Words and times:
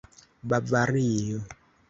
bavario 0.49 1.45